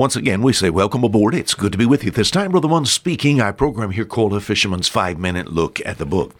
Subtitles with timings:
[0.00, 1.34] Once again, we say welcome aboard.
[1.34, 2.52] It's good to be with you this time.
[2.52, 3.38] Brother One speaking.
[3.38, 6.34] Our program here called A Fisherman's Five Minute Look at the Book.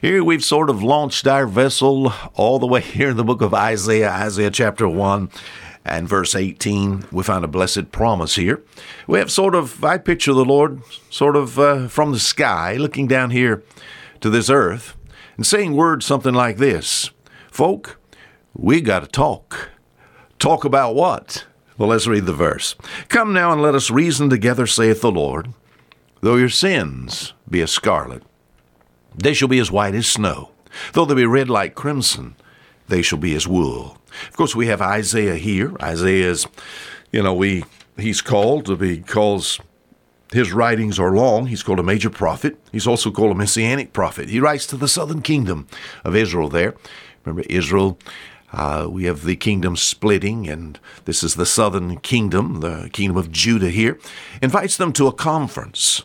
[0.00, 3.52] Here we've sort of launched our vessel all the way here in the book of
[3.52, 5.28] Isaiah, Isaiah chapter 1
[5.84, 7.06] and verse 18.
[7.10, 8.62] We find a blessed promise here.
[9.08, 10.80] We have sort of, I picture the Lord
[11.10, 13.64] sort of uh, from the sky looking down here
[14.20, 14.96] to this earth
[15.36, 17.10] and saying words something like this
[17.50, 17.98] Folk,
[18.54, 19.70] we got to talk.
[20.38, 21.44] Talk about what?
[21.80, 22.74] Well, let's read the verse.
[23.08, 25.54] Come now and let us reason together, saith the Lord.
[26.20, 28.22] Though your sins be as scarlet,
[29.16, 30.50] they shall be as white as snow.
[30.92, 32.36] Though they be red like crimson,
[32.88, 33.96] they shall be as wool.
[34.28, 35.74] Of course, we have Isaiah here.
[35.80, 36.46] Isaiah is,
[37.12, 37.64] you know, we
[37.96, 39.58] he's called because
[40.34, 41.46] his writings are long.
[41.46, 42.58] He's called a major prophet.
[42.72, 44.28] He's also called a messianic prophet.
[44.28, 45.66] He writes to the southern kingdom
[46.04, 46.74] of Israel there.
[47.24, 47.98] Remember, Israel
[48.52, 53.30] uh, we have the kingdom splitting, and this is the southern kingdom, the kingdom of
[53.30, 53.98] Judah here,
[54.42, 56.02] invites them to a conference.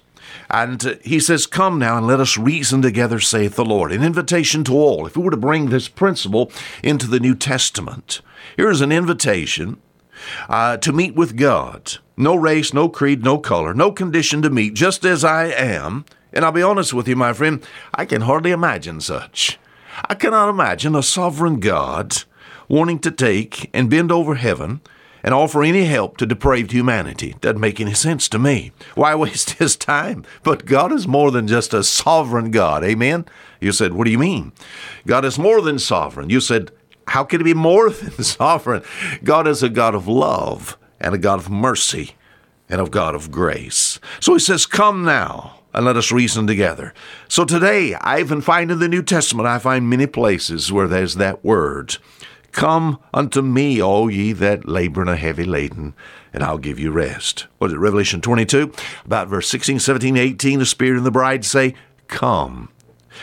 [0.50, 3.92] And uh, he says, Come now and let us reason together, saith the Lord.
[3.92, 5.08] An invitation to all.
[5.08, 6.52] If we were to bring this principle
[6.84, 8.22] into the New Testament,
[8.56, 9.78] here is an invitation
[10.47, 11.97] uh, to meet with God.
[12.17, 16.06] No race, no creed, no color, no condition to meet, just as I am.
[16.31, 19.58] And I'll be honest with you, my friend, I can hardly imagine such.
[20.09, 22.23] I cannot imagine a sovereign God
[22.67, 24.81] wanting to take and bend over heaven
[25.25, 27.35] and offer any help to depraved humanity.
[27.41, 28.72] Doesn't make any sense to me.
[28.94, 30.23] Why waste his time?
[30.44, 32.83] But God is more than just a sovereign God.
[32.83, 33.25] Amen?
[33.59, 34.53] You said, What do you mean?
[35.07, 36.30] God is more than sovereign.
[36.30, 36.72] You said,
[37.07, 38.83] How can he be more than sovereign?
[39.23, 42.11] God is a God of love and a God of mercy
[42.69, 44.00] and a God of grace.
[44.19, 46.94] So he says, Come now and let us reason together.
[47.27, 51.16] So today, I even find in the New Testament, I find many places where there's
[51.16, 51.97] that word.
[52.56, 55.94] Come unto me, all ye that labor and are heavy laden,
[56.31, 57.47] and I'll give you rest.
[57.58, 58.72] What is it, Revelation 22?
[59.03, 61.75] About verse 16, 17, 18, the Spirit and the bride say,
[62.08, 62.70] Come.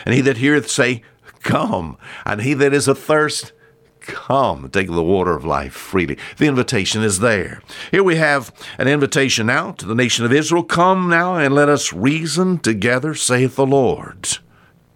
[0.05, 1.01] And he that heareth say,
[1.41, 1.97] Come.
[2.27, 3.53] And he that is athirst,
[4.01, 6.19] Come, take the water of life freely.
[6.37, 7.63] The invitation is there.
[7.89, 10.63] Here we have an invitation now to the nation of Israel.
[10.63, 14.37] Come now and let us reason together, saith the Lord.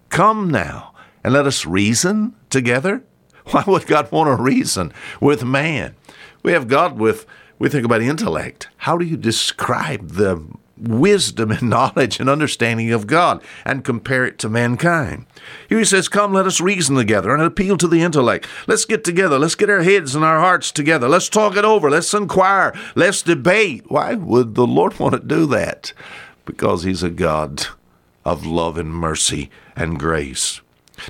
[0.09, 3.03] Come now and let us reason together.
[3.51, 5.95] Why would God want to reason with man?
[6.43, 7.25] We have God with,
[7.59, 8.67] we think about intellect.
[8.77, 10.45] How do you describe the
[10.77, 15.27] wisdom and knowledge and understanding of God and compare it to mankind?
[15.69, 18.45] Here he says, Come, let us reason together and appeal to the intellect.
[18.67, 19.39] Let's get together.
[19.39, 21.07] Let's get our heads and our hearts together.
[21.07, 21.89] Let's talk it over.
[21.89, 22.73] Let's inquire.
[22.95, 23.89] Let's debate.
[23.89, 25.93] Why would the Lord want to do that?
[26.45, 27.67] Because he's a God
[28.25, 30.59] of love and mercy and grace.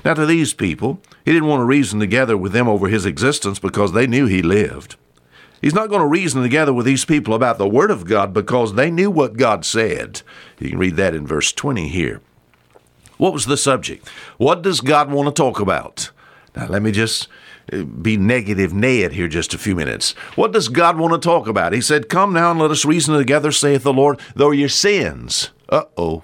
[0.04, 3.58] Now, to these people, he didn't want to reason together with them over his existence
[3.58, 4.96] because they knew he lived.
[5.60, 8.74] He's not going to reason together with these people about the Word of God because
[8.74, 10.22] they knew what God said.
[10.58, 12.20] You can read that in verse 20 here.
[13.16, 14.08] What was the subject?
[14.36, 16.10] What does God want to talk about?
[16.54, 17.28] Now, let me just
[17.72, 20.12] uh, be negative Ned here just a few minutes.
[20.36, 21.72] What does God want to talk about?
[21.72, 25.50] He said, Come now and let us reason together, saith the Lord, though your sins,
[25.68, 26.22] uh oh,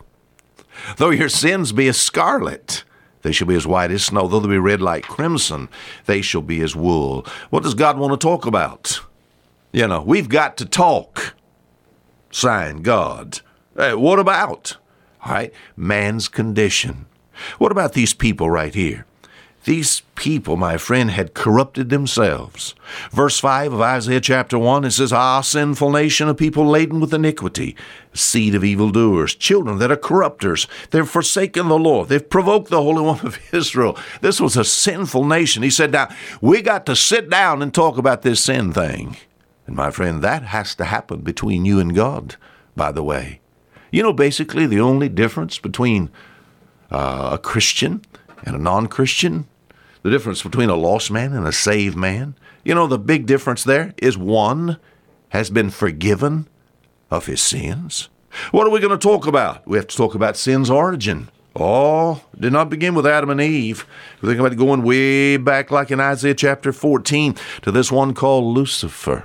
[0.97, 2.85] though your sins be as scarlet,
[3.25, 4.29] they shall be as white as snow.
[4.29, 5.69] Though they be red like crimson,
[6.05, 7.27] they shall be as wool.
[7.51, 9.01] What does God want to talk about?
[9.73, 11.35] You know, we've got to talk.
[12.31, 13.41] Sign God.
[13.77, 14.77] Hey, what about?
[15.25, 17.07] All right, man's condition.
[17.59, 19.07] What about these people right here?
[19.65, 22.75] These people, my friend, had corrupted themselves.
[23.11, 27.15] Verse 5 of Isaiah chapter 1, it says, Ah, sinful nation, a people laden with
[27.15, 27.75] iniquity,
[28.13, 30.67] seed of evildoers, children that are corrupters.
[30.91, 32.11] They've forsaken the Lord.
[32.11, 33.99] They've provoked the Holy One of Israel.
[34.21, 35.63] This was a sinful nation.
[35.63, 36.09] He said, Now,
[36.43, 39.17] we got to sit down and talk about this sin thing.
[39.67, 42.37] And my friend, that has to happen between you and God,
[42.77, 43.41] by the way.
[43.91, 46.11] You know, basically, the only difference between
[46.91, 48.03] uh, a Christian
[48.45, 49.47] and a non Christian
[50.05, 52.37] the difference between a lost man and a saved man.
[52.63, 54.79] You know, the big difference there is one
[55.31, 56.47] has been forgiven
[57.11, 58.11] of his sins.
[58.53, 59.67] What are we going to talk about?
[59.67, 61.31] We have to talk about sin's origin.
[61.57, 63.87] Oh, did not begin with Adam and Eve.
[64.21, 68.55] We're think about going way back, like in Isaiah chapter 14, to this one called
[68.55, 69.25] Lucifer.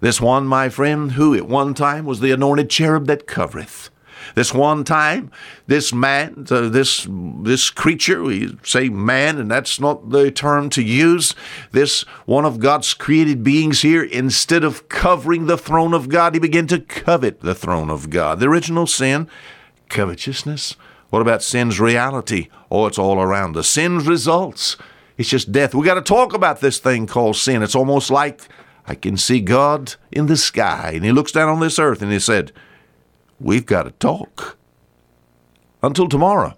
[0.00, 3.90] This one, my friend, who at one time was the anointed cherub that covereth.
[4.34, 5.30] This one time,
[5.66, 10.82] this man, uh, this this creature, we say man, and that's not the term to
[10.82, 11.34] use.
[11.72, 16.40] This one of God's created beings here, instead of covering the throne of God, he
[16.40, 18.40] began to covet the throne of God.
[18.40, 19.28] The original sin,
[19.88, 20.76] covetousness.
[21.10, 22.48] What about sin's reality?
[22.70, 23.68] Oh, it's all around us.
[23.68, 24.78] Sin's results.
[25.18, 25.74] It's just death.
[25.74, 27.62] We got to talk about this thing called sin.
[27.62, 28.48] It's almost like
[28.86, 32.10] I can see God in the sky, and He looks down on this earth and
[32.10, 32.52] He said,
[33.42, 34.56] We've got to talk.
[35.82, 36.54] Until tomorrow,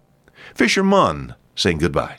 [0.54, 2.18] Fisherman saying goodbye.